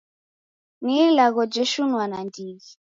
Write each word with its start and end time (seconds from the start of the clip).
Ni 0.83 0.95
ilagho 1.07 1.41
jeshinua 1.53 2.05
nandighi. 2.11 2.67